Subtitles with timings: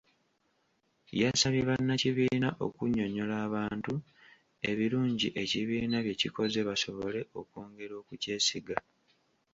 [1.21, 3.93] Yasabye bannakibiina okunnyonnyola abantu
[4.69, 8.77] ebirungi ekibiina bye kikoze basobole okwongera okukyesiga.